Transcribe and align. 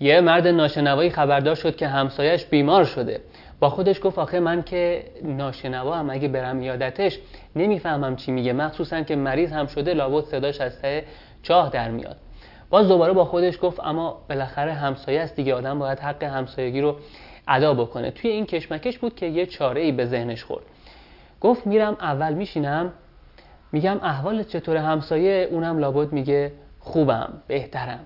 یه 0.00 0.20
مرد 0.20 0.46
ناشنوایی 0.46 1.10
خبردار 1.10 1.54
شد 1.54 1.76
که 1.76 1.88
همسایش 1.88 2.44
بیمار 2.44 2.84
شده. 2.84 3.20
با 3.60 3.70
خودش 3.70 4.00
گفت 4.02 4.18
آخه 4.18 4.40
من 4.40 4.62
که 4.62 5.04
ناشنوا 5.22 5.96
هم 5.96 6.10
اگه 6.10 6.28
برم 6.28 6.62
یادتش 6.62 7.18
نمی‌فهمم 7.56 8.16
چی 8.16 8.32
میگه. 8.32 8.52
مخصوصا 8.52 9.02
که 9.02 9.16
مریض 9.16 9.52
هم 9.52 9.66
شده 9.66 9.94
لابد 9.94 10.24
صداش 10.24 10.60
از 10.60 10.80
ته 10.82 11.04
چاه 11.42 11.70
در 11.70 11.90
میاد. 11.90 12.16
باز 12.70 12.88
دوباره 12.88 13.12
با 13.12 13.24
خودش 13.24 13.58
گفت 13.62 13.80
اما 13.80 14.22
بالاخره 14.28 14.72
همسایه 14.72 15.20
است 15.20 15.36
دیگه 15.36 15.54
آدم 15.54 15.78
باید 15.78 15.98
حق 15.98 16.22
همسایگی 16.22 16.80
رو 16.80 16.96
ادا 17.48 17.74
بکنه. 17.74 18.10
توی 18.10 18.30
این 18.30 18.46
کشمکش 18.46 18.98
بود 18.98 19.14
که 19.14 19.26
یه 19.26 19.46
چاره 19.46 19.80
ای 19.80 19.92
به 19.92 20.06
ذهنش 20.06 20.44
خورد. 20.44 20.64
گفت 21.40 21.66
میرم 21.66 21.96
اول 22.00 22.34
میشینم 22.34 22.92
میگم 23.72 24.00
احوال 24.02 24.42
چطور 24.42 24.76
همسایه 24.76 25.48
اونم 25.50 25.78
لابد 25.78 26.12
میگه 26.12 26.52
خوبم 26.80 27.32
بهترم. 27.46 28.00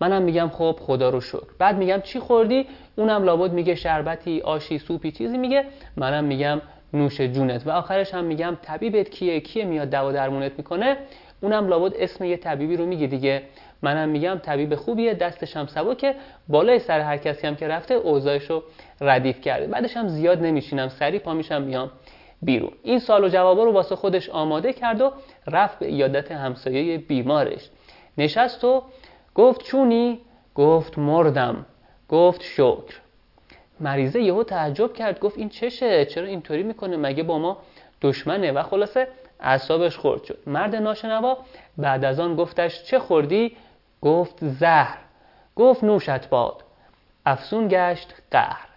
منم 0.00 0.22
میگم 0.22 0.48
خب 0.48 0.76
خدا 0.80 1.08
رو 1.08 1.20
شکر. 1.20 1.46
بعد 1.58 1.76
میگم 1.76 2.00
چی 2.00 2.20
خوردی؟ 2.20 2.66
اونم 2.96 3.24
لابد 3.24 3.52
میگه 3.52 3.74
شربتی 3.74 4.40
آشی 4.40 4.78
سوپی 4.78 5.12
چیزی 5.12 5.38
میگه. 5.38 5.64
منم 5.96 6.24
میگم 6.24 6.60
نوش 6.92 7.20
جونت. 7.20 7.66
و 7.66 7.70
آخرش 7.70 8.14
هم 8.14 8.24
میگم 8.24 8.58
طبیبت 8.62 9.10
کیه؟ 9.10 9.40
کیه 9.40 9.64
میاد 9.64 9.90
دوا 9.90 10.12
درمونت 10.12 10.52
می‌کنه؟ 10.58 10.96
اونم 11.40 11.68
لابد 11.68 11.92
اسم 11.96 12.24
یه 12.24 12.36
طبیبی 12.36 12.76
رو 12.76 12.86
میگه 12.86 13.06
دیگه. 13.06 13.42
منم 13.82 14.08
میگم 14.08 14.40
طبیب 14.42 14.74
خوبیه 14.74 15.14
دستش 15.14 15.56
هم 15.56 15.66
سبکه. 15.66 16.14
بالای 16.48 16.78
سر 16.78 17.00
هر 17.00 17.16
کسی 17.16 17.46
هم 17.46 17.56
که 17.56 17.68
رفته 17.68 17.94
اوضاعش 17.94 18.50
رو 18.50 18.62
ردیف 19.00 19.40
کرده. 19.40 19.66
بعدش 19.66 19.96
هم 19.96 20.08
زیاد 20.08 20.42
نمیشینم 20.42 20.88
سری 20.88 21.18
پا 21.18 21.34
میشم 21.34 21.62
میام 21.62 21.90
بیرون. 22.42 22.72
این 22.82 22.98
سال 22.98 23.24
و 23.24 23.28
جوابا 23.28 23.64
رو 23.64 23.72
واسه 23.72 23.96
خودش 23.96 24.30
آماده 24.30 24.72
کرد 24.72 25.00
و 25.00 25.12
رفت 25.46 25.78
به 25.78 25.86
ایادت 25.86 26.32
همسایه 26.32 26.98
بیمارش. 26.98 27.70
نشست 28.18 28.64
و 28.64 28.82
گفت 29.34 29.62
چونی؟ 29.62 30.20
گفت 30.54 30.98
مردم. 30.98 31.66
گفت 32.08 32.42
شکر. 32.42 32.94
مریضه 33.80 34.20
یهو 34.20 34.42
تعجب 34.42 34.92
کرد. 34.92 35.20
گفت 35.20 35.38
این 35.38 35.48
چشه؟ 35.48 36.04
چرا 36.04 36.26
اینطوری 36.26 36.62
می‌کنه؟ 36.62 36.96
مگه 36.96 37.22
با 37.22 37.38
ما 37.38 37.56
دشمنه؟ 38.02 38.52
و 38.52 38.62
خلاصه 38.62 39.08
اعصابش 39.40 39.96
خورد 39.96 40.24
شد. 40.24 40.38
مرد 40.46 40.76
ناشنوا 40.76 41.38
بعد 41.78 42.04
از 42.04 42.20
آن 42.20 42.36
گفتش 42.36 42.84
چه 42.84 42.98
خوردی؟ 42.98 43.56
گفت 44.02 44.34
زهر. 44.40 44.98
گفت 45.56 45.84
نوشت 45.84 46.28
باد. 46.28 46.62
افسون 47.26 47.68
گشت 47.70 48.14
قهر. 48.30 48.68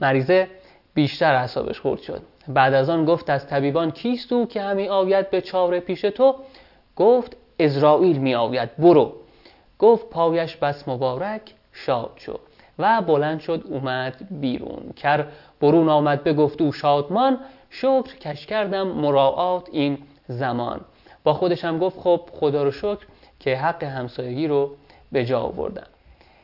مریضه 0.00 0.48
بیشتر 0.94 1.34
اعصابش 1.34 1.80
خورد 1.80 2.00
شد. 2.00 2.22
بعد 2.48 2.74
از 2.74 2.90
آن 2.90 3.04
گفت 3.04 3.30
از 3.30 3.46
طبیبان 3.46 3.90
کیست 3.90 4.32
او 4.32 4.48
که 4.48 4.62
همی 4.62 4.88
آید 4.88 5.30
به 5.30 5.40
چاره 5.40 5.80
پیش 5.80 6.00
تو؟ 6.00 6.34
گفت 6.96 7.36
ازرائیل 7.60 8.18
می 8.18 8.34
آید. 8.34 8.76
برو. 8.76 9.12
گفت 9.78 10.10
پایش 10.10 10.56
بس 10.56 10.88
مبارک 10.88 11.54
شاد 11.72 12.16
شد 12.16 12.40
و 12.78 13.02
بلند 13.02 13.40
شد 13.40 13.64
اومد 13.68 14.16
بیرون. 14.30 14.92
کر 14.96 15.26
برون 15.60 15.88
آمد 15.88 16.24
بگفت 16.24 16.62
او 16.62 16.72
شادمان 16.72 17.38
شکر 17.70 18.16
کش 18.20 18.46
کردم 18.46 18.88
مراعات 18.88 19.68
این 19.72 19.98
زمان. 20.28 20.80
با 21.24 21.32
خودش 21.32 21.64
هم 21.64 21.78
گفت 21.78 22.00
خب 22.00 22.20
خدا 22.32 22.62
رو 22.62 22.70
شکر 22.70 23.06
که 23.40 23.56
حق 23.56 23.84
همسایگی 23.84 24.46
رو 24.46 24.70
به 25.12 25.24
جا 25.24 25.40
آوردم 25.40 25.86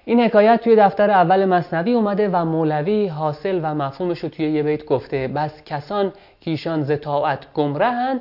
این 0.05 0.20
حکایت 0.20 0.60
توی 0.64 0.77
دفتر 0.77 1.10
اول 1.10 1.44
مصنوی 1.44 1.92
اومده 1.92 2.28
و 2.28 2.44
مولوی 2.44 3.06
حاصل 3.06 3.60
و 3.62 3.74
مفهومش 3.74 4.18
رو 4.18 4.28
توی 4.28 4.50
یه 4.50 4.62
بیت 4.62 4.84
گفته. 4.84 5.28
بس 5.28 5.62
کسان 5.64 6.12
که 6.40 6.50
ایشان 6.50 6.82
ز 6.82 6.92
طاعت 7.00 7.52
گمرهند 7.55 8.20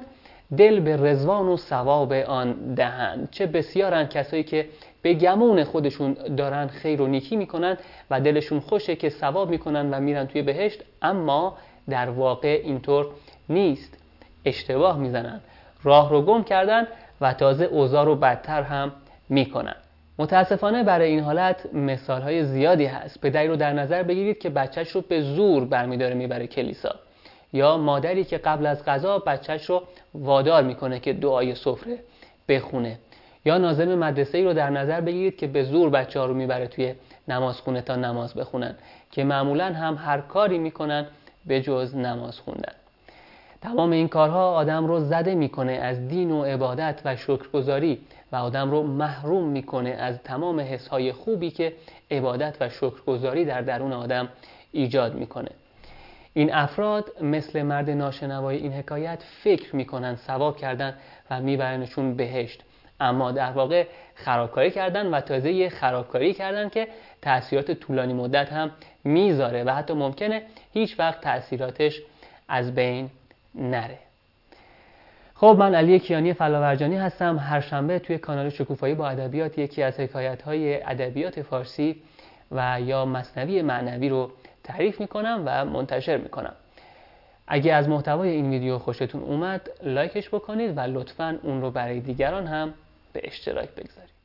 دل 0.58 0.80
به 0.80 0.98
رزوان 0.98 1.48
و 1.48 1.58
ثواب 1.58 2.14
آن 2.14 2.74
دهند. 2.76 3.28
چه 3.32 3.46
بسیارن 3.46 4.06
کسایی 4.06 4.44
که 4.44 4.66
به 5.02 5.14
گمون 5.14 5.64
خودشون 5.64 6.14
دارن 6.14 6.68
خیر 6.68 7.02
و 7.02 7.08
نیکی 7.08 7.36
می‌کنن 7.36 7.78
و 8.12 8.22
دلشون 8.22 8.60
خوشه 8.60 8.96
که 8.96 9.10
ثواب 9.10 9.50
می‌کنن 9.50 9.94
و 9.94 10.00
میرن 10.00 10.28
توی 10.28 10.42
بهشت 10.42 10.82
اما 11.02 11.58
در 11.90 12.10
واقع 12.10 12.62
اینطور 12.64 13.08
نیست. 13.50 13.98
اشتباه 14.46 14.98
می‌زنن. 14.98 15.42
راه 15.84 16.10
رو 16.10 16.22
گم 16.22 16.44
کردن 16.44 16.88
و 17.22 17.34
تازه 17.34 17.66
اوضاع 17.66 18.06
رو 18.06 18.16
بدتر 18.16 18.62
هم 18.62 18.92
می‌کنن. 19.30 19.76
متاسفانه 20.20 20.84
برای 20.84 21.10
این 21.10 21.20
حالت 21.20 21.74
مثال 21.74 22.22
های 22.22 22.44
زیادی 22.44 22.86
هست. 22.86 23.22
پدری 23.22 23.48
رو 23.48 23.56
در 23.56 23.74
نظر 23.74 24.04
بگیرید 24.04 24.40
که 24.40 24.50
بچهش 24.50 24.90
رو 24.90 25.02
به 25.02 25.22
زور 25.22 25.66
برمیداره 25.66 26.14
می‌بره 26.14 26.48
کلیسا. 26.48 26.96
یا 27.54 27.78
مادری 27.78 28.24
که 28.24 28.38
قبل 28.38 28.66
از 28.66 28.86
غذا 28.86 29.20
بچهش 29.20 29.66
رو 29.66 29.84
وادار 30.14 30.64
می‌کنه 30.64 31.00
که 31.00 31.14
دعای 31.14 31.56
سفره 31.56 32.00
بخونه. 32.50 33.00
یا 33.46 33.58
ناظم 33.58 33.96
مدرسه 33.96 34.38
ای 34.38 34.44
رو 34.44 34.54
در 34.54 34.70
نظر 34.70 35.02
بگیرید 35.02 35.38
که 35.38 35.48
به 35.48 35.64
زور 35.64 35.90
بچه 35.90 36.20
ها 36.20 36.26
رو 36.26 36.34
می‌بره 36.34 36.68
توی 36.68 36.94
نمازخونه 37.28 37.82
تا 37.82 37.96
نماز 37.96 38.34
بخونن 38.34 38.76
که 39.12 39.24
معمولا 39.24 39.66
هم 39.66 39.96
هر 39.96 40.22
کاری 40.22 40.58
می‌کنن 40.58 41.06
به 41.46 41.62
جز 41.62 41.96
نماز 41.96 42.40
خوندن. 42.40 42.74
تمام 43.62 43.92
این 43.92 44.08
کارها 44.08 44.54
آدم 44.54 44.86
رو 44.86 45.00
زده 45.00 45.36
می‌کنه 45.36 45.72
از 45.72 46.08
دین 46.08 46.32
و 46.32 46.44
عبادت 46.44 47.02
و 47.06 47.16
شکرگزاری 47.16 48.00
و 48.32 48.36
آدم 48.36 48.72
رو 48.72 48.84
محروم 48.84 49.44
می‌کنه 49.44 49.90
از 49.90 50.20
تمام 50.24 50.60
حسهای 50.60 51.12
خوبی 51.12 51.52
که 51.52 51.74
عبادت 52.12 52.58
و 52.60 52.70
شکرگزاری 52.70 53.46
در 53.46 53.62
درون 53.62 53.94
آدم 53.94 54.30
ایجاد 54.72 55.16
می‌کنه. 55.16 55.50
این 56.34 56.54
افراد 56.54 57.24
مثل 57.24 57.62
مرد 57.62 57.90
ناشنوای 57.90 58.58
این 58.58 58.74
حکایت 58.74 59.24
فکر 59.44 59.76
می‌کنن 59.76 60.16
ثواب 60.16 60.58
کردن 60.58 60.98
و 61.32 61.42
میبرنشون 61.42 62.16
بهشت. 62.16 62.64
اما 63.00 63.32
در 63.32 63.52
واقع 63.52 63.88
خرابکاری 64.16 64.72
کردن 64.72 65.08
و 65.08 65.22
تازه 65.22 65.52
یه 65.52 65.70
خرابکاری 65.70 66.34
کردن 66.34 66.70
که 66.70 66.88
تاثیرات 67.22 67.72
طولانی 67.72 68.14
مدت 68.14 68.54
هم 68.54 68.72
می‌ذاره 69.04 69.64
و 69.64 69.70
حتی 69.70 69.94
ممکنه 69.94 70.42
هیچ 70.74 71.00
وقت 71.00 71.22
تاثیراتش 71.22 72.02
از 72.48 72.76
بین 72.76 73.10
نره. 73.56 73.98
خب 75.36 75.56
من 75.60 75.76
علی 75.76 76.00
کیانی 76.00 76.34
فلاورجانی 76.34 76.98
هستم. 76.98 77.38
هر 77.38 77.62
شنبه 77.62 78.00
توی 78.00 78.18
کانال 78.18 78.50
شکوفایی 78.50 78.94
با 78.94 79.10
ادبیات 79.10 79.58
یکی 79.58 79.84
از 79.84 80.00
حکایت 80.00 80.42
های 80.42 80.84
ادبیات 80.84 81.42
فارسی 81.42 82.02
و 82.52 82.82
یا 82.82 83.06
مصنوی 83.06 83.62
معنوی 83.62 84.10
رو 84.10 84.32
تعریف 84.64 85.02
می‌کنم 85.02 85.44
و 85.46 85.66
منتشر 85.66 86.18
می‌کنم. 86.18 86.56
اگه 87.48 87.74
از 87.74 87.90
محتوای 87.90 88.30
این 88.30 88.50
ویدیو 88.50 88.78
خوشتون 88.78 89.22
اومد 89.22 89.70
لایکش 89.84 90.30
بکنید 90.30 90.78
و 90.78 90.80
لطفا 90.80 91.40
اون 91.44 91.62
رو 91.62 91.72
برای 91.72 92.00
دیگران 92.00 92.48
هم 92.48 92.74
به 93.14 93.22
اشتراک 93.24 93.70
بگذارید. 93.70 94.23